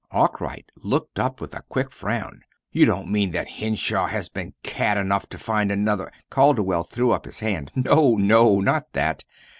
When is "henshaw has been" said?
3.47-4.55